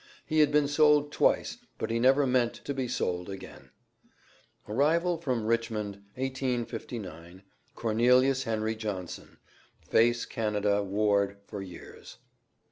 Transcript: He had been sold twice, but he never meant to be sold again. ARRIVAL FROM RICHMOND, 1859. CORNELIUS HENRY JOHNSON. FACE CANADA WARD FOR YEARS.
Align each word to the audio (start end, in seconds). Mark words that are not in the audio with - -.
He 0.25 0.39
had 0.39 0.51
been 0.51 0.67
sold 0.67 1.11
twice, 1.11 1.57
but 1.77 1.91
he 1.91 1.99
never 1.99 2.25
meant 2.25 2.55
to 2.65 2.73
be 2.73 2.87
sold 2.87 3.29
again. 3.29 3.69
ARRIVAL 4.67 5.19
FROM 5.19 5.45
RICHMOND, 5.45 5.97
1859. 6.15 7.43
CORNELIUS 7.75 8.45
HENRY 8.45 8.75
JOHNSON. 8.77 9.37
FACE 9.87 10.25
CANADA 10.25 10.81
WARD 10.81 11.37
FOR 11.45 11.61
YEARS. 11.61 12.17